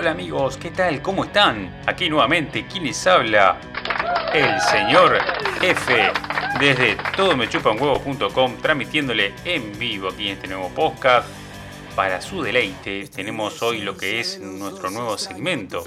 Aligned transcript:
Hola 0.00 0.12
amigos, 0.12 0.56
¿qué 0.58 0.70
tal? 0.70 1.02
¿Cómo 1.02 1.24
están? 1.24 1.82
Aquí 1.84 2.08
nuevamente, 2.08 2.64
¿quién 2.70 2.84
les 2.84 3.04
habla? 3.04 3.58
El 4.32 4.60
señor 4.60 5.18
F 5.60 6.12
desde 6.60 6.96
todomechupanhuevo.com 7.16 8.58
transmitiéndole 8.62 9.34
en 9.44 9.76
vivo 9.76 10.10
aquí 10.10 10.28
en 10.28 10.34
este 10.34 10.46
nuevo 10.46 10.68
podcast. 10.68 11.28
Para 11.96 12.20
su 12.20 12.42
deleite 12.42 13.08
tenemos 13.08 13.60
hoy 13.60 13.80
lo 13.80 13.96
que 13.96 14.20
es 14.20 14.38
nuestro 14.38 14.88
nuevo 14.90 15.18
segmento 15.18 15.82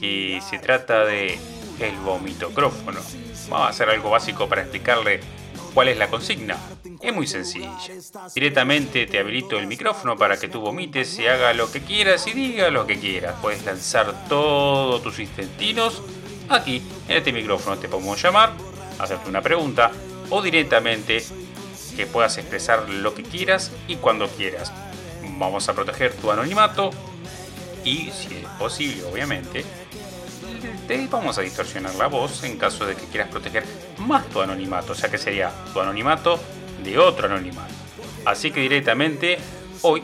que 0.00 0.40
se 0.48 0.58
trata 0.58 1.04
de 1.04 1.38
el 1.80 1.96
vomitocrófono. 2.02 3.00
Vamos 3.50 3.66
a 3.66 3.68
hacer 3.68 3.90
algo 3.90 4.08
básico 4.08 4.48
para 4.48 4.62
explicarle 4.62 5.20
cuál 5.74 5.88
es 5.88 5.98
la 5.98 6.08
consigna. 6.08 6.56
Es 7.04 7.14
muy 7.14 7.26
sencilla. 7.26 7.70
Directamente 8.34 9.04
te 9.04 9.18
habilito 9.18 9.58
el 9.58 9.66
micrófono 9.66 10.16
para 10.16 10.38
que 10.38 10.48
tú 10.48 10.62
vomites 10.62 11.18
y 11.18 11.26
haga 11.26 11.52
lo 11.52 11.70
que 11.70 11.82
quieras 11.82 12.26
y 12.26 12.32
diga 12.32 12.70
lo 12.70 12.86
que 12.86 12.98
quieras. 12.98 13.34
Puedes 13.42 13.62
lanzar 13.62 14.26
todos 14.26 15.02
tus 15.02 15.18
intestinos 15.18 16.02
aquí 16.48 16.82
en 17.06 17.18
este 17.18 17.30
micrófono. 17.30 17.76
Te 17.76 17.88
podemos 17.88 18.22
llamar, 18.22 18.54
hacerte 18.98 19.28
una 19.28 19.42
pregunta 19.42 19.92
o 20.30 20.40
directamente 20.40 21.22
que 21.94 22.06
puedas 22.06 22.38
expresar 22.38 22.88
lo 22.88 23.12
que 23.12 23.22
quieras 23.22 23.70
y 23.86 23.96
cuando 23.96 24.26
quieras. 24.26 24.72
Vamos 25.36 25.68
a 25.68 25.74
proteger 25.74 26.14
tu 26.14 26.30
anonimato 26.30 26.90
y 27.84 28.10
si 28.12 28.34
es 28.34 28.46
posible, 28.58 29.04
obviamente, 29.04 29.62
te 30.88 31.06
vamos 31.08 31.36
a 31.36 31.42
distorsionar 31.42 31.94
la 31.96 32.06
voz 32.06 32.44
en 32.44 32.56
caso 32.56 32.86
de 32.86 32.94
que 32.94 33.04
quieras 33.04 33.28
proteger 33.28 33.64
más 33.98 34.26
tu 34.30 34.40
anonimato, 34.40 34.92
o 34.92 34.94
sea 34.94 35.10
que 35.10 35.18
sería 35.18 35.52
tu 35.74 35.80
anonimato 35.80 36.40
de 36.84 36.98
otro 36.98 37.26
anonimato. 37.26 37.72
Así 38.24 38.50
que 38.50 38.60
directamente 38.60 39.38
hoy 39.82 40.02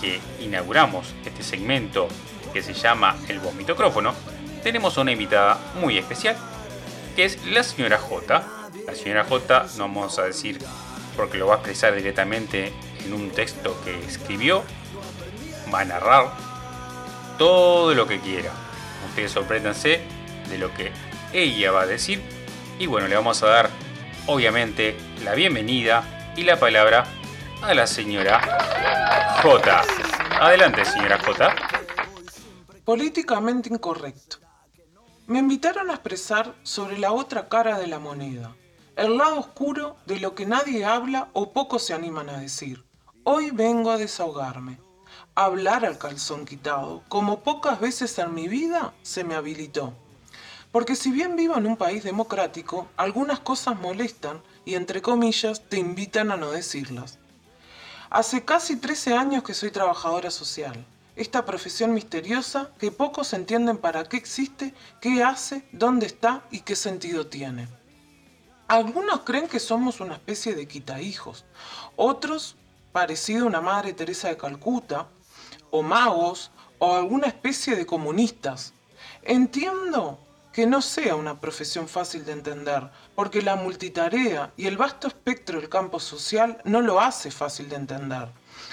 que 0.00 0.20
inauguramos 0.40 1.14
este 1.24 1.42
segmento 1.42 2.08
que 2.52 2.62
se 2.62 2.72
llama 2.72 3.16
el 3.28 3.40
vomitocrófono, 3.40 4.14
tenemos 4.62 4.96
una 4.96 5.12
invitada 5.12 5.58
muy 5.80 5.98
especial, 5.98 6.36
que 7.16 7.24
es 7.24 7.44
la 7.46 7.62
señora 7.62 7.98
J. 7.98 8.46
La 8.86 8.94
señora 8.94 9.24
J 9.24 9.66
no 9.76 9.84
vamos 9.84 10.18
a 10.18 10.24
decir 10.24 10.58
porque 11.16 11.36
lo 11.36 11.48
va 11.48 11.54
a 11.54 11.56
expresar 11.58 11.94
directamente 11.94 12.72
en 13.04 13.12
un 13.12 13.30
texto 13.30 13.76
que 13.84 13.98
escribió, 14.06 14.62
va 15.72 15.80
a 15.80 15.84
narrar 15.84 16.32
todo 17.38 17.94
lo 17.94 18.06
que 18.06 18.20
quiera. 18.20 18.52
Ustedes 19.08 19.32
sorpréndanse 19.32 20.00
de 20.48 20.58
lo 20.58 20.72
que 20.74 20.92
ella 21.32 21.72
va 21.72 21.82
a 21.82 21.86
decir. 21.86 22.22
Y 22.78 22.86
bueno, 22.86 23.08
le 23.08 23.16
vamos 23.16 23.42
a 23.42 23.48
dar 23.48 23.70
obviamente 24.26 24.96
la 25.22 25.34
bienvenida 25.34 26.32
y 26.36 26.42
la 26.42 26.58
palabra 26.58 27.04
a 27.62 27.74
la 27.74 27.86
señora 27.86 28.40
J. 29.42 29.82
Adelante, 30.40 30.84
señora 30.84 31.18
J. 31.18 31.54
Políticamente 32.84 33.68
incorrecto. 33.68 34.38
Me 35.26 35.38
invitaron 35.38 35.90
a 35.90 35.94
expresar 35.94 36.54
sobre 36.62 36.98
la 36.98 37.12
otra 37.12 37.48
cara 37.48 37.78
de 37.78 37.86
la 37.86 37.98
moneda, 37.98 38.54
el 38.96 39.18
lado 39.18 39.38
oscuro 39.38 39.96
de 40.06 40.20
lo 40.20 40.34
que 40.34 40.46
nadie 40.46 40.84
habla 40.84 41.28
o 41.32 41.52
pocos 41.52 41.84
se 41.84 41.94
animan 41.94 42.28
a 42.28 42.40
decir. 42.40 42.84
Hoy 43.24 43.50
vengo 43.50 43.90
a 43.90 43.98
desahogarme 43.98 44.78
hablar 45.34 45.84
al 45.84 45.98
calzón 45.98 46.46
quitado, 46.46 47.04
como 47.08 47.44
pocas 47.44 47.78
veces 47.78 48.18
en 48.18 48.34
mi 48.34 48.48
vida 48.48 48.92
se 49.02 49.22
me 49.22 49.36
habilitó. 49.36 49.94
Porque 50.72 50.96
si 50.96 51.10
bien 51.10 51.36
vivo 51.36 51.56
en 51.56 51.66
un 51.66 51.76
país 51.76 52.04
democrático, 52.04 52.88
algunas 52.96 53.40
cosas 53.40 53.78
molestan 53.80 54.42
y 54.64 54.74
entre 54.74 55.00
comillas 55.00 55.62
te 55.68 55.78
invitan 55.78 56.30
a 56.30 56.36
no 56.36 56.50
decirlas. 56.50 57.18
Hace 58.10 58.44
casi 58.44 58.76
13 58.76 59.14
años 59.14 59.42
que 59.42 59.54
soy 59.54 59.70
trabajadora 59.70 60.30
social, 60.30 60.84
esta 61.16 61.44
profesión 61.44 61.94
misteriosa 61.94 62.70
que 62.78 62.92
pocos 62.92 63.32
entienden 63.32 63.78
para 63.78 64.04
qué 64.04 64.16
existe, 64.16 64.74
qué 65.00 65.24
hace, 65.24 65.66
dónde 65.72 66.06
está 66.06 66.44
y 66.50 66.60
qué 66.60 66.76
sentido 66.76 67.26
tiene. 67.26 67.66
Algunos 68.68 69.20
creen 69.20 69.48
que 69.48 69.60
somos 69.60 70.00
una 70.00 70.14
especie 70.14 70.54
de 70.54 70.68
quitahijos, 70.68 71.44
otros 71.96 72.56
parecido 72.92 73.44
a 73.44 73.48
una 73.48 73.60
madre 73.60 73.94
Teresa 73.94 74.28
de 74.28 74.36
Calcuta, 74.36 75.08
o 75.70 75.82
magos 75.82 76.50
o 76.78 76.94
alguna 76.94 77.26
especie 77.26 77.76
de 77.76 77.86
comunistas. 77.86 78.72
Entiendo 79.22 80.18
que 80.58 80.66
no 80.66 80.82
sea 80.82 81.14
una 81.14 81.40
profesión 81.40 81.86
fácil 81.86 82.24
de 82.24 82.32
entender, 82.32 82.90
porque 83.14 83.42
la 83.42 83.54
multitarea 83.54 84.52
y 84.56 84.66
el 84.66 84.76
vasto 84.76 85.06
espectro 85.06 85.60
del 85.60 85.68
campo 85.68 86.00
social 86.00 86.60
no 86.64 86.80
lo 86.80 87.00
hace 87.00 87.30
fácil 87.30 87.68
de 87.68 87.76
entender. 87.76 88.26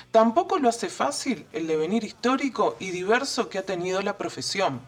Tampoco 0.09 0.57
lo 0.57 0.67
hace 0.67 0.89
fácil 0.89 1.45
el 1.53 1.67
devenir 1.67 2.03
histórico 2.03 2.75
y 2.79 2.89
diverso 2.89 3.49
que 3.49 3.59
ha 3.59 3.67
tenido 3.67 4.01
la 4.01 4.17
profesión. 4.17 4.81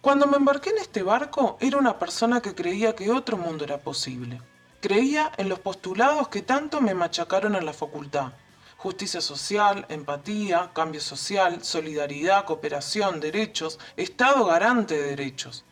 Cuando 0.00 0.28
me 0.28 0.36
embarqué 0.36 0.70
en 0.70 0.78
este 0.78 1.02
barco 1.02 1.56
era 1.58 1.78
una 1.78 1.98
persona 1.98 2.40
que 2.40 2.54
creía 2.54 2.94
que 2.94 3.10
otro 3.10 3.36
mundo 3.36 3.64
era 3.64 3.78
posible. 3.78 4.40
Creía 4.80 5.32
en 5.36 5.48
los 5.48 5.58
postulados 5.58 6.28
que 6.28 6.42
tanto 6.42 6.80
me 6.80 6.94
machacaron 6.94 7.56
en 7.56 7.66
la 7.66 7.72
facultad 7.72 8.34
justicia 8.82 9.20
social, 9.20 9.86
empatía, 9.88 10.72
cambio 10.72 11.00
social, 11.00 11.62
solidaridad, 11.62 12.44
cooperación, 12.44 13.20
derechos, 13.20 13.78
Estado 13.96 14.44
garante 14.44 15.00
de 15.00 15.10
derechos. 15.10 15.64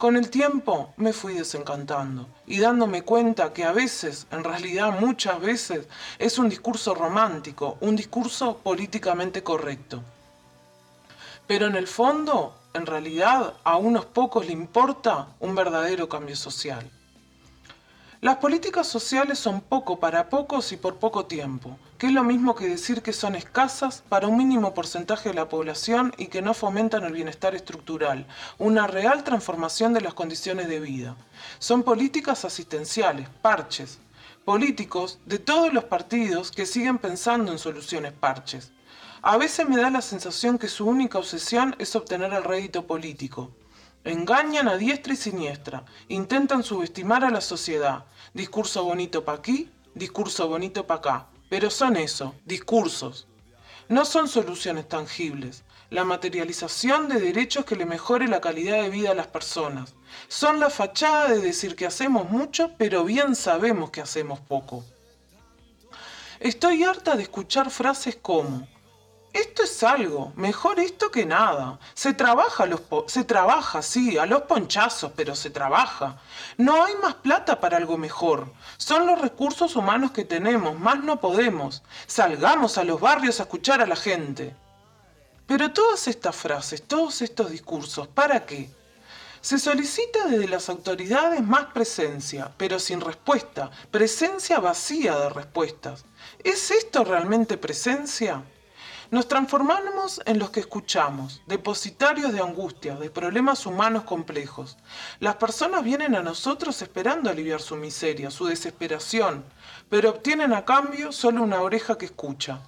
Con 0.00 0.16
el 0.16 0.30
tiempo 0.30 0.94
me 0.96 1.12
fui 1.12 1.34
desencantando 1.34 2.26
y 2.46 2.58
dándome 2.58 3.02
cuenta 3.02 3.52
que 3.52 3.64
a 3.64 3.72
veces, 3.72 4.26
en 4.30 4.44
realidad 4.44 4.98
muchas 4.98 5.38
veces, 5.42 5.88
es 6.18 6.38
un 6.38 6.48
discurso 6.48 6.94
romántico, 6.94 7.76
un 7.82 7.96
discurso 7.96 8.56
políticamente 8.56 9.42
correcto. 9.42 10.02
Pero 11.46 11.66
en 11.66 11.76
el 11.76 11.86
fondo, 11.86 12.56
en 12.72 12.86
realidad, 12.86 13.52
a 13.62 13.76
unos 13.76 14.06
pocos 14.06 14.46
le 14.46 14.54
importa 14.54 15.28
un 15.38 15.54
verdadero 15.54 16.08
cambio 16.08 16.34
social. 16.34 16.90
Las 18.22 18.36
políticas 18.36 18.86
sociales 18.86 19.38
son 19.38 19.62
poco 19.62 19.98
para 19.98 20.28
pocos 20.28 20.72
y 20.72 20.76
por 20.76 20.96
poco 20.96 21.24
tiempo, 21.24 21.78
que 21.96 22.08
es 22.08 22.12
lo 22.12 22.22
mismo 22.22 22.54
que 22.54 22.68
decir 22.68 23.00
que 23.00 23.14
son 23.14 23.34
escasas 23.34 24.04
para 24.10 24.26
un 24.26 24.36
mínimo 24.36 24.74
porcentaje 24.74 25.30
de 25.30 25.34
la 25.34 25.48
población 25.48 26.12
y 26.18 26.26
que 26.26 26.42
no 26.42 26.52
fomentan 26.52 27.04
el 27.04 27.14
bienestar 27.14 27.54
estructural, 27.54 28.26
una 28.58 28.86
real 28.86 29.24
transformación 29.24 29.94
de 29.94 30.02
las 30.02 30.12
condiciones 30.12 30.68
de 30.68 30.80
vida. 30.80 31.16
Son 31.60 31.82
políticas 31.82 32.44
asistenciales, 32.44 33.26
parches, 33.40 34.00
políticos 34.44 35.18
de 35.24 35.38
todos 35.38 35.72
los 35.72 35.84
partidos 35.84 36.50
que 36.50 36.66
siguen 36.66 36.98
pensando 36.98 37.52
en 37.52 37.58
soluciones 37.58 38.12
parches. 38.12 38.70
A 39.22 39.38
veces 39.38 39.66
me 39.66 39.80
da 39.80 39.88
la 39.88 40.02
sensación 40.02 40.58
que 40.58 40.68
su 40.68 40.86
única 40.86 41.16
obsesión 41.16 41.74
es 41.78 41.96
obtener 41.96 42.34
el 42.34 42.44
rédito 42.44 42.86
político. 42.86 43.50
Engañan 44.04 44.66
a 44.66 44.76
diestra 44.78 45.12
y 45.12 45.16
siniestra, 45.16 45.84
intentan 46.08 46.62
subestimar 46.62 47.22
a 47.22 47.30
la 47.30 47.42
sociedad. 47.42 48.06
Discurso 48.32 48.82
bonito 48.82 49.24
para 49.26 49.38
aquí, 49.38 49.70
discurso 49.94 50.48
bonito 50.48 50.86
para 50.86 50.98
acá. 50.98 51.26
Pero 51.50 51.68
son 51.68 51.96
eso, 51.96 52.34
discursos. 52.46 53.26
No 53.88 54.06
son 54.06 54.28
soluciones 54.28 54.88
tangibles. 54.88 55.64
La 55.90 56.04
materialización 56.04 57.08
de 57.08 57.20
derechos 57.20 57.64
que 57.64 57.76
le 57.76 57.84
mejore 57.84 58.28
la 58.28 58.40
calidad 58.40 58.80
de 58.80 58.88
vida 58.88 59.10
a 59.10 59.14
las 59.14 59.26
personas. 59.26 59.94
Son 60.28 60.60
la 60.60 60.70
fachada 60.70 61.28
de 61.28 61.40
decir 61.40 61.76
que 61.76 61.86
hacemos 61.86 62.30
mucho, 62.30 62.70
pero 62.78 63.04
bien 63.04 63.34
sabemos 63.34 63.90
que 63.90 64.00
hacemos 64.00 64.40
poco. 64.40 64.84
Estoy 66.38 66.84
harta 66.84 67.16
de 67.16 67.24
escuchar 67.24 67.70
frases 67.70 68.16
como 68.16 68.66
esto 69.32 69.62
es 69.62 69.82
algo, 69.82 70.32
mejor 70.36 70.80
esto 70.80 71.10
que 71.10 71.24
nada. 71.24 71.78
Se 71.94 72.14
trabaja, 72.14 72.66
los 72.66 72.80
se 73.06 73.24
trabaja, 73.24 73.80
sí, 73.80 74.18
a 74.18 74.26
los 74.26 74.42
ponchazos, 74.42 75.12
pero 75.14 75.36
se 75.36 75.50
trabaja. 75.50 76.18
No 76.56 76.84
hay 76.84 76.94
más 76.96 77.14
plata 77.14 77.60
para 77.60 77.76
algo 77.76 77.96
mejor. 77.96 78.52
Son 78.76 79.06
los 79.06 79.20
recursos 79.20 79.76
humanos 79.76 80.10
que 80.10 80.24
tenemos, 80.24 80.78
más 80.78 81.02
no 81.04 81.20
podemos. 81.20 81.82
Salgamos 82.06 82.76
a 82.78 82.84
los 82.84 83.00
barrios 83.00 83.38
a 83.38 83.44
escuchar 83.44 83.80
a 83.80 83.86
la 83.86 83.96
gente. 83.96 84.54
Pero 85.46 85.72
todas 85.72 86.08
estas 86.08 86.34
frases, 86.34 86.82
todos 86.82 87.22
estos 87.22 87.50
discursos, 87.50 88.08
¿para 88.08 88.46
qué? 88.46 88.70
Se 89.40 89.58
solicita 89.58 90.26
desde 90.26 90.48
las 90.48 90.68
autoridades 90.68 91.42
más 91.42 91.66
presencia, 91.72 92.52
pero 92.56 92.78
sin 92.78 93.00
respuesta, 93.00 93.70
presencia 93.90 94.60
vacía 94.60 95.16
de 95.16 95.30
respuestas. 95.30 96.04
¿Es 96.44 96.70
esto 96.70 97.04
realmente 97.04 97.56
presencia? 97.56 98.44
Nos 99.10 99.26
transformamos 99.26 100.20
en 100.24 100.38
los 100.38 100.50
que 100.50 100.60
escuchamos, 100.60 101.42
depositarios 101.48 102.32
de 102.32 102.40
angustia, 102.40 102.94
de 102.94 103.10
problemas 103.10 103.66
humanos 103.66 104.04
complejos. 104.04 104.76
Las 105.18 105.34
personas 105.34 105.82
vienen 105.82 106.14
a 106.14 106.22
nosotros 106.22 106.80
esperando 106.80 107.28
aliviar 107.28 107.60
su 107.60 107.74
miseria, 107.74 108.30
su 108.30 108.46
desesperación, 108.46 109.44
pero 109.88 110.10
obtienen 110.10 110.52
a 110.52 110.64
cambio 110.64 111.10
solo 111.10 111.42
una 111.42 111.60
oreja 111.60 111.98
que 111.98 112.04
escucha. 112.04 112.60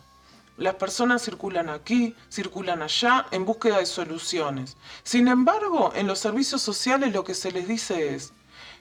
Las 0.56 0.74
personas 0.74 1.22
circulan 1.22 1.68
aquí, 1.68 2.16
circulan 2.28 2.82
allá 2.82 3.26
en 3.30 3.44
búsqueda 3.44 3.78
de 3.78 3.86
soluciones. 3.86 4.76
Sin 5.04 5.28
embargo, 5.28 5.92
en 5.94 6.08
los 6.08 6.18
servicios 6.18 6.60
sociales 6.60 7.12
lo 7.12 7.22
que 7.22 7.34
se 7.34 7.52
les 7.52 7.68
dice 7.68 8.16
es, 8.16 8.32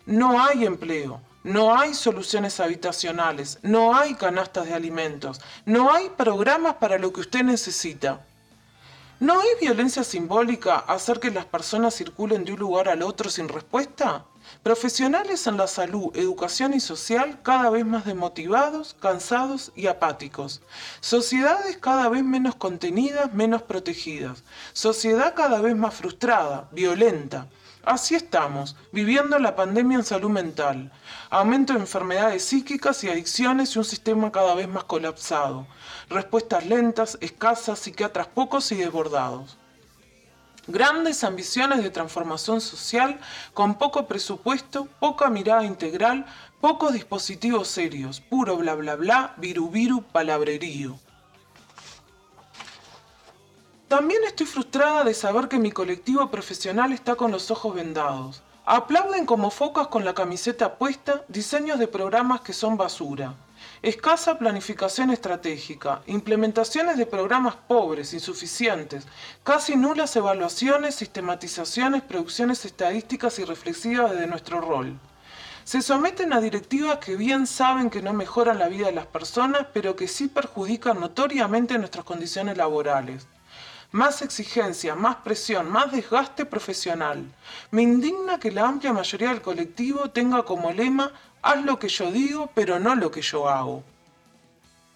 no 0.07 0.43
hay 0.43 0.65
empleo, 0.65 1.21
no 1.43 1.75
hay 1.77 1.93
soluciones 1.93 2.59
habitacionales, 2.59 3.59
no 3.63 3.95
hay 3.95 4.13
canastas 4.13 4.67
de 4.67 4.73
alimentos, 4.73 5.41
no 5.65 5.91
hay 5.91 6.09
programas 6.09 6.75
para 6.75 6.99
lo 6.99 7.11
que 7.11 7.21
usted 7.21 7.43
necesita. 7.43 8.21
¿No 9.19 9.41
es 9.41 9.59
violencia 9.59 10.03
simbólica 10.03 10.77
hacer 10.77 11.19
que 11.19 11.29
las 11.29 11.45
personas 11.45 11.95
circulen 11.95 12.43
de 12.43 12.53
un 12.53 12.59
lugar 12.59 12.89
al 12.89 13.03
otro 13.03 13.29
sin 13.29 13.49
respuesta? 13.49 14.25
Profesionales 14.63 15.45
en 15.45 15.57
la 15.57 15.67
salud, 15.67 16.09
educación 16.15 16.73
y 16.73 16.79
social 16.79 17.39
cada 17.43 17.69
vez 17.69 17.85
más 17.85 18.05
desmotivados, 18.05 18.95
cansados 18.99 19.71
y 19.75 19.87
apáticos. 19.87 20.61
Sociedades 21.01 21.77
cada 21.77 22.09
vez 22.09 22.23
menos 22.23 22.55
contenidas, 22.55 23.31
menos 23.33 23.61
protegidas. 23.61 24.43
Sociedad 24.73 25.35
cada 25.35 25.61
vez 25.61 25.75
más 25.75 25.93
frustrada, 25.93 26.67
violenta. 26.71 27.47
Así 27.83 28.13
estamos, 28.13 28.75
viviendo 28.91 29.39
la 29.39 29.55
pandemia 29.55 29.97
en 29.97 30.03
salud 30.03 30.29
mental, 30.29 30.91
aumento 31.31 31.73
de 31.73 31.79
enfermedades 31.79 32.45
psíquicas 32.45 33.03
y 33.03 33.09
adicciones 33.09 33.75
y 33.75 33.79
un 33.79 33.85
sistema 33.85 34.31
cada 34.31 34.53
vez 34.53 34.67
más 34.67 34.83
colapsado, 34.83 35.65
respuestas 36.07 36.67
lentas, 36.67 37.17
escasas, 37.21 37.79
psiquiatras 37.79 38.27
pocos 38.27 38.71
y 38.71 38.75
desbordados. 38.75 39.57
Grandes 40.67 41.23
ambiciones 41.23 41.81
de 41.81 41.89
transformación 41.89 42.61
social 42.61 43.19
con 43.55 43.73
poco 43.73 44.05
presupuesto, 44.05 44.87
poca 44.99 45.31
mirada 45.31 45.65
integral, 45.65 46.27
pocos 46.59 46.93
dispositivos 46.93 47.67
serios, 47.67 48.21
puro 48.21 48.57
bla 48.57 48.75
bla 48.75 48.95
bla, 48.95 49.33
viru 49.37 49.71
viru, 49.71 50.03
palabrerío. 50.03 50.99
También 53.91 54.23
estoy 54.23 54.45
frustrada 54.45 55.03
de 55.03 55.13
saber 55.13 55.49
que 55.49 55.59
mi 55.59 55.69
colectivo 55.69 56.31
profesional 56.31 56.93
está 56.93 57.15
con 57.15 57.29
los 57.29 57.51
ojos 57.51 57.75
vendados. 57.75 58.41
Aplauden 58.65 59.25
como 59.25 59.51
focas 59.51 59.87
con 59.87 60.05
la 60.05 60.13
camiseta 60.13 60.75
puesta 60.75 61.25
diseños 61.27 61.77
de 61.77 61.89
programas 61.89 62.39
que 62.39 62.53
son 62.53 62.77
basura. 62.77 63.33
Escasa 63.81 64.39
planificación 64.39 65.11
estratégica, 65.11 66.03
implementaciones 66.07 66.97
de 66.97 67.05
programas 67.05 67.57
pobres, 67.67 68.13
insuficientes, 68.13 69.05
casi 69.43 69.75
nulas 69.75 70.15
evaluaciones, 70.15 70.95
sistematizaciones, 70.95 72.01
producciones 72.01 72.63
estadísticas 72.63 73.39
y 73.39 73.43
reflexivas 73.43 74.17
de 74.17 74.25
nuestro 74.25 74.61
rol. 74.61 74.97
Se 75.65 75.81
someten 75.81 76.31
a 76.31 76.39
directivas 76.39 76.99
que 76.99 77.17
bien 77.17 77.45
saben 77.45 77.89
que 77.89 78.01
no 78.01 78.13
mejoran 78.13 78.57
la 78.57 78.69
vida 78.69 78.85
de 78.85 78.93
las 78.93 79.07
personas, 79.07 79.67
pero 79.73 79.97
que 79.97 80.07
sí 80.07 80.29
perjudican 80.29 80.97
notoriamente 80.97 81.77
nuestras 81.77 82.05
condiciones 82.05 82.55
laborales 82.55 83.27
más 83.91 84.21
exigencia, 84.21 84.95
más 84.95 85.17
presión, 85.17 85.69
más 85.69 85.91
desgaste 85.91 86.45
profesional. 86.45 87.25
Me 87.71 87.81
indigna 87.81 88.39
que 88.39 88.51
la 88.51 88.67
amplia 88.67 88.93
mayoría 88.93 89.29
del 89.29 89.41
colectivo 89.41 90.09
tenga 90.11 90.43
como 90.43 90.71
lema 90.71 91.11
haz 91.41 91.63
lo 91.63 91.77
que 91.77 91.89
yo 91.89 92.11
digo, 92.11 92.49
pero 92.53 92.79
no 92.79 92.95
lo 92.95 93.11
que 93.11 93.21
yo 93.21 93.49
hago. 93.49 93.83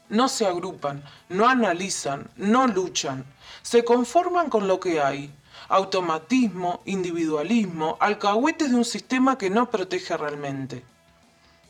No 0.07 0.30
se 0.30 0.45
agrupan, 0.45 1.03
no 1.30 1.50
analizan, 1.50 2.30
no 2.38 2.68
luchan, 2.68 3.25
se 3.63 3.83
conforman 3.83 4.50
con 4.50 4.68
lo 4.68 4.80
que 4.80 5.01
hay. 5.01 5.33
Automatismo, 5.68 6.81
individualismo, 6.86 7.98
alcahuetes 8.00 8.69
de 8.69 8.75
un 8.75 8.86
sistema 8.86 9.38
que 9.38 9.50
no 9.50 9.69
protege 9.71 10.15
realmente. 10.15 10.86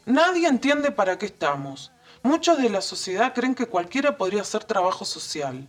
Nadie 0.05 0.47
entiende 0.47 0.91
para 0.91 1.17
qué 1.17 1.27
estamos. 1.27 1.91
Muchos 2.21 2.57
de 2.57 2.69
la 2.69 2.81
sociedad 2.81 3.33
creen 3.33 3.55
que 3.55 3.67
cualquiera 3.67 4.17
podría 4.17 4.41
hacer 4.41 4.65
trabajo 4.65 5.05
social. 5.05 5.67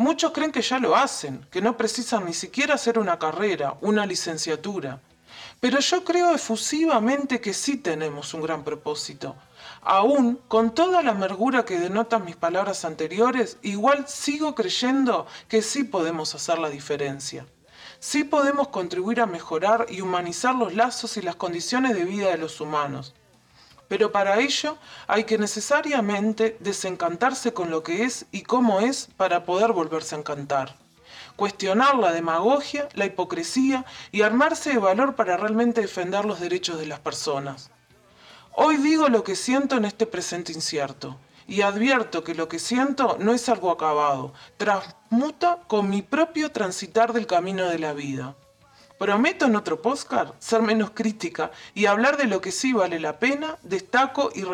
Muchos 0.00 0.32
creen 0.32 0.50
que 0.50 0.62
ya 0.62 0.78
lo 0.78 0.96
hacen, 0.96 1.46
que 1.50 1.60
no 1.60 1.76
precisan 1.76 2.24
ni 2.24 2.32
siquiera 2.32 2.76
hacer 2.76 2.98
una 2.98 3.18
carrera, 3.18 3.76
una 3.82 4.06
licenciatura. 4.06 4.98
Pero 5.60 5.78
yo 5.78 6.04
creo 6.04 6.34
efusivamente 6.34 7.38
que 7.42 7.52
sí 7.52 7.76
tenemos 7.76 8.32
un 8.32 8.40
gran 8.40 8.64
propósito. 8.64 9.36
Aún 9.82 10.40
con 10.48 10.74
toda 10.74 11.02
la 11.02 11.10
amargura 11.10 11.66
que 11.66 11.78
denotan 11.78 12.24
mis 12.24 12.36
palabras 12.36 12.86
anteriores, 12.86 13.58
igual 13.60 14.08
sigo 14.08 14.54
creyendo 14.54 15.26
que 15.48 15.60
sí 15.60 15.84
podemos 15.84 16.34
hacer 16.34 16.58
la 16.58 16.70
diferencia. 16.70 17.44
Sí 17.98 18.24
podemos 18.24 18.68
contribuir 18.68 19.20
a 19.20 19.26
mejorar 19.26 19.84
y 19.90 20.00
humanizar 20.00 20.54
los 20.54 20.74
lazos 20.74 21.18
y 21.18 21.20
las 21.20 21.36
condiciones 21.36 21.94
de 21.94 22.06
vida 22.06 22.30
de 22.30 22.38
los 22.38 22.62
humanos. 22.62 23.14
Pero 23.90 24.12
para 24.12 24.38
ello 24.38 24.78
hay 25.08 25.24
que 25.24 25.36
necesariamente 25.36 26.56
desencantarse 26.60 27.52
con 27.52 27.72
lo 27.72 27.82
que 27.82 28.04
es 28.04 28.24
y 28.30 28.42
cómo 28.42 28.78
es 28.78 29.08
para 29.16 29.44
poder 29.44 29.72
volverse 29.72 30.14
a 30.14 30.18
encantar. 30.18 30.76
Cuestionar 31.34 31.96
la 31.96 32.12
demagogia, 32.12 32.88
la 32.94 33.06
hipocresía 33.06 33.84
y 34.12 34.22
armarse 34.22 34.70
de 34.70 34.78
valor 34.78 35.16
para 35.16 35.36
realmente 35.36 35.80
defender 35.80 36.24
los 36.24 36.38
derechos 36.38 36.78
de 36.78 36.86
las 36.86 37.00
personas. 37.00 37.72
Hoy 38.52 38.76
digo 38.76 39.08
lo 39.08 39.24
que 39.24 39.34
siento 39.34 39.76
en 39.76 39.84
este 39.84 40.06
presente 40.06 40.52
incierto 40.52 41.18
y 41.48 41.62
advierto 41.62 42.22
que 42.22 42.36
lo 42.36 42.48
que 42.48 42.60
siento 42.60 43.16
no 43.18 43.34
es 43.34 43.48
algo 43.48 43.72
acabado, 43.72 44.32
transmuta 44.56 45.64
con 45.66 45.90
mi 45.90 46.02
propio 46.02 46.52
transitar 46.52 47.12
del 47.12 47.26
camino 47.26 47.68
de 47.68 47.80
la 47.80 47.92
vida. 47.92 48.36
Prometo 49.00 49.46
en 49.46 49.56
otro 49.56 49.80
postcard 49.80 50.32
ser 50.40 50.60
menos 50.60 50.90
crítica 50.90 51.52
y 51.72 51.86
hablar 51.86 52.18
de 52.18 52.26
lo 52.26 52.42
que 52.42 52.52
sí 52.52 52.74
vale 52.74 53.00
la 53.00 53.18
pena, 53.18 53.56
destaco 53.62 54.30
y 54.34 54.44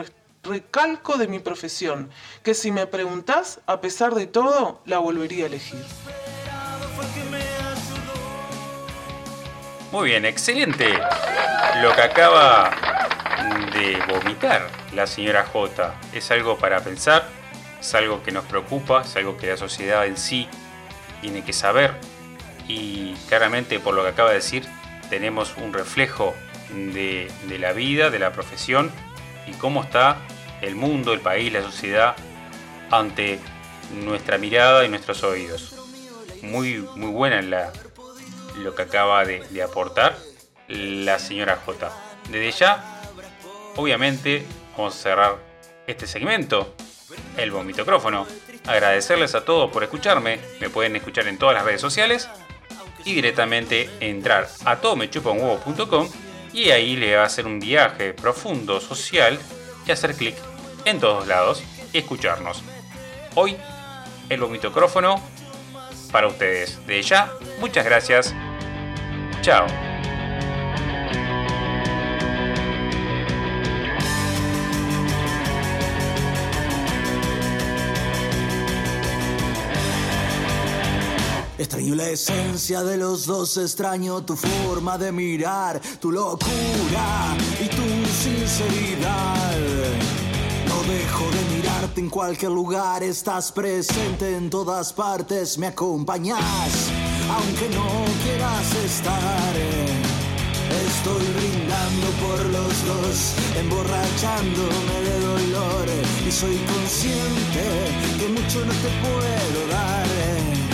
recalco 0.44 1.18
de 1.18 1.26
mi 1.26 1.40
profesión, 1.40 2.10
que 2.44 2.54
si 2.54 2.70
me 2.70 2.86
preguntás, 2.86 3.58
a 3.66 3.80
pesar 3.80 4.14
de 4.14 4.28
todo, 4.28 4.82
la 4.84 4.98
volvería 4.98 5.42
a 5.42 5.46
elegir. 5.48 5.84
Muy 9.90 10.10
bien, 10.10 10.24
excelente 10.24 10.96
lo 11.82 11.92
que 11.96 12.02
acaba 12.02 12.70
de 13.72 13.98
vomitar 14.06 14.70
la 14.94 15.08
señora 15.08 15.44
J. 15.44 15.92
Es 16.12 16.30
algo 16.30 16.56
para 16.56 16.84
pensar, 16.84 17.26
es 17.80 17.94
algo 17.96 18.22
que 18.22 18.30
nos 18.30 18.44
preocupa, 18.44 19.02
es 19.02 19.16
algo 19.16 19.36
que 19.36 19.48
la 19.48 19.56
sociedad 19.56 20.06
en 20.06 20.16
sí 20.16 20.48
tiene 21.20 21.44
que 21.44 21.52
saber 21.52 21.96
y 22.68 23.14
claramente 23.28 23.78
por 23.80 23.94
lo 23.94 24.02
que 24.02 24.10
acaba 24.10 24.30
de 24.30 24.36
decir 24.36 24.66
tenemos 25.08 25.56
un 25.56 25.72
reflejo 25.72 26.34
de, 26.70 27.30
la 27.58 27.72
vida, 27.72 28.10
de 28.10 28.18
la 28.18 28.32
profesión 28.32 28.90
y 29.46 29.52
cómo 29.52 29.82
está 29.82 30.18
el 30.62 30.74
mundo, 30.74 31.12
el 31.12 31.20
país, 31.20 31.52
la 31.52 31.62
sociedad 31.62 32.16
ante 32.90 33.38
nuestra 34.04 34.38
mirada 34.38 34.84
y 34.84 34.88
nuestros 34.88 35.22
oídos. 35.22 35.74
Muy, 36.42 36.78
muy 36.96 37.10
buena 37.10 37.40
la, 37.42 37.72
lo 38.56 38.74
que 38.74 38.82
acaba 38.82 39.24
de, 39.24 39.40
de 39.50 39.62
aportar 39.62 40.16
la 40.68 41.18
señora 41.18 41.60
J. 41.64 41.90
Desde 42.30 42.50
ya, 42.50 43.02
obviamente, 43.76 44.44
vamos 44.76 44.94
a 44.96 44.98
cerrar 44.98 45.36
este 45.86 46.06
segmento, 46.06 46.74
el 47.36 47.50
vomitocrófono. 47.50 48.26
Agradecerles 48.66 49.36
a 49.36 49.44
todos 49.44 49.70
por 49.70 49.84
escucharme. 49.84 50.40
Me 50.60 50.68
pueden 50.68 50.96
escuchar 50.96 51.28
en 51.28 51.38
todas 51.38 51.54
las 51.54 51.64
redes 51.64 51.80
sociales 51.80 52.28
y 53.06 53.14
directamente 53.14 53.88
entrar 54.00 54.48
a 54.66 54.76
todomechupanhuevo.com 54.76 56.08
y 56.52 56.70
ahí 56.70 56.96
le 56.96 57.16
va 57.16 57.22
a 57.22 57.26
hacer 57.26 57.46
un 57.46 57.60
viaje 57.60 58.12
profundo 58.12 58.80
social 58.80 59.38
y 59.86 59.92
hacer 59.92 60.14
clic 60.14 60.34
en 60.84 60.98
todos 61.00 61.26
lados 61.26 61.62
y 61.92 61.98
escucharnos. 61.98 62.62
Hoy 63.34 63.56
el 64.28 64.40
vomitocrófono 64.40 65.22
para 66.10 66.26
ustedes. 66.26 66.84
De 66.86 67.00
ya, 67.02 67.32
muchas 67.60 67.84
gracias. 67.84 68.34
Chao. 69.42 69.95
Extraño 81.58 81.94
la 81.94 82.10
esencia 82.10 82.82
de 82.82 82.98
los 82.98 83.24
dos, 83.24 83.56
extraño 83.56 84.22
tu 84.22 84.36
forma 84.36 84.98
de 84.98 85.10
mirar, 85.10 85.80
tu 85.98 86.12
locura 86.12 87.34
y 87.58 87.66
tu 87.68 87.82
sinceridad. 88.12 89.56
No 90.68 90.82
dejo 90.82 91.24
de 91.30 91.56
mirarte 91.56 92.00
en 92.02 92.10
cualquier 92.10 92.52
lugar, 92.52 93.02
estás 93.02 93.52
presente 93.52 94.36
en 94.36 94.50
todas 94.50 94.92
partes, 94.92 95.56
me 95.56 95.68
acompañas, 95.68 96.90
aunque 97.30 97.74
no 97.74 98.04
quieras 98.22 98.74
estar. 98.84 99.56
Estoy 100.88 101.24
brindando 101.38 102.06
por 102.20 102.44
los 102.50 102.86
dos, 102.86 103.34
emborrachándome 103.58 105.00
de 105.08 105.20
dolor 105.20 105.86
y 106.28 106.30
soy 106.30 106.56
consciente 106.56 107.64
que 108.18 108.28
mucho 108.28 108.62
no 108.62 108.72
te 108.74 108.90
puedo 109.00 109.68
dar 109.70 110.65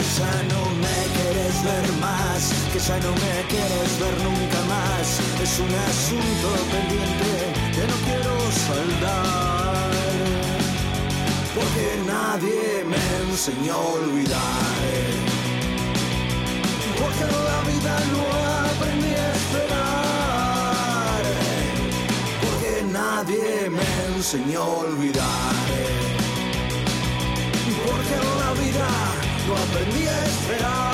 ya 0.00 0.34
no 0.52 0.62
me 0.82 0.98
quieres 1.16 1.56
ver 1.64 1.92
más, 2.00 2.52
que 2.72 2.78
ya 2.78 2.98
no 2.98 3.12
me 3.12 3.34
quieres 3.48 3.90
ver 4.00 4.16
nunca 4.22 4.60
más. 4.68 5.20
Es 5.42 5.58
un 5.58 5.72
asunto 5.90 6.48
pendiente 6.70 7.32
que 7.74 7.82
no 7.90 7.96
quiero 8.06 8.34
saldar. 8.66 9.90
Porque 11.54 11.86
nadie 12.06 12.84
me 12.92 13.02
enseñó 13.30 13.74
a 13.74 13.86
olvidar. 14.00 14.82
Porque 17.00 17.24
la 17.48 17.60
vida 17.70 17.94
no 18.12 18.22
aprendí 18.70 19.12
a 19.14 19.32
esperar. 19.40 21.22
Porque 22.44 22.72
nadie 22.92 23.70
me 23.70 23.88
enseñó 24.16 24.62
a 24.62 24.76
olvidar. 24.86 25.54
Porque 27.84 28.16
la 28.40 28.50
vida 28.62 29.21
aprendí 29.56 30.06
a 30.06 30.24
esperar. 30.24 30.92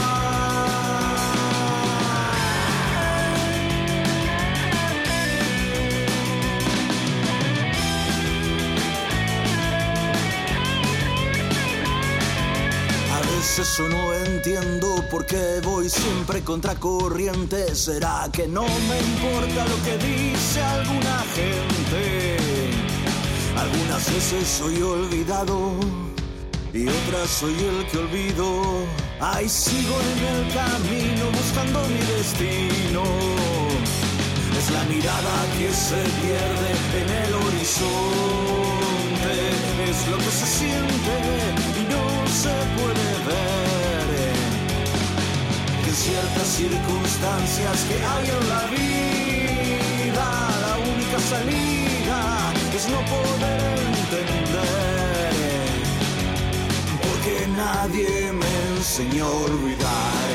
eso 13.60 13.88
no 13.88 14.14
entiendo 14.14 15.04
por 15.10 15.26
qué 15.26 15.60
voy 15.64 15.88
siempre 15.88 16.44
contracorriente. 16.44 17.74
¿Será 17.74 18.28
que 18.32 18.46
no 18.46 18.62
me 18.62 19.00
importa 19.00 19.66
lo 19.66 19.82
que 19.84 19.98
dice 19.98 20.62
alguna 20.62 21.24
gente? 21.34 22.36
Algunas 23.56 24.12
veces 24.12 24.46
soy 24.46 24.80
olvidado 24.80 25.72
y 26.72 26.86
otras 26.86 27.28
soy 27.28 27.54
el 27.54 27.86
que 27.86 27.98
olvido. 27.98 28.84
Ahí 29.20 29.48
sigo 29.48 29.96
en 30.12 30.18
el 30.34 30.54
camino 30.54 31.24
buscando 31.32 31.82
mi 31.88 31.98
destino. 32.16 33.02
Es 34.58 34.70
la 34.70 34.84
mirada 34.84 35.36
que 35.56 35.70
se 35.72 36.02
pierde 36.20 36.70
en 37.00 37.08
el 37.24 37.34
horizonte. 37.34 37.88
Es 39.88 40.08
lo 40.08 40.18
que 40.18 40.30
se 40.40 40.46
siente 40.46 41.14
y 41.80 41.82
no 41.92 42.04
se 42.42 42.54
puede 42.76 43.08
ver. 43.28 44.08
En 45.86 45.94
ciertas 45.94 46.46
circunstancias 46.46 47.84
que 47.88 47.96
hay 48.04 48.26
en 48.28 48.48
la 48.48 48.62
vida, 48.76 50.26
la 50.60 50.74
única 50.92 51.18
salida 51.20 52.18
es 52.76 52.88
no 52.88 53.00
poder 53.06 53.67
nadie 57.72 58.32
me 58.32 58.52
enseñó 58.76 59.26
a 59.26 59.36
olvidar. 59.48 60.28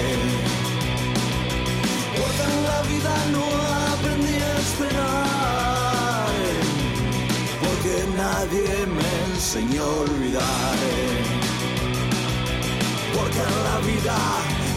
Porque 2.19 2.43
en 2.51 2.57
la 2.69 2.79
vida 2.91 3.13
no 3.33 3.43
aprendí 3.93 4.35
a 4.49 4.53
esperar. 4.65 6.31
Porque 7.63 7.95
nadie 8.21 8.71
me 8.97 9.11
enseñó 9.31 9.83
a 9.83 9.95
olvidar. 10.05 10.77
Porque 13.15 13.41
en 13.49 13.55
la 13.67 13.77
vida 13.89 14.17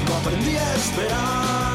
no 0.07 0.13
aprendí 0.21 0.57
a 0.57 0.75
esperar. 0.75 1.66